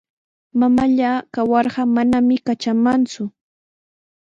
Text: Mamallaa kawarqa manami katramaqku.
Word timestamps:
Mamallaa 0.59 1.19
kawarqa 1.33 1.81
manami 1.95 2.35
katramaqku. 2.45 3.23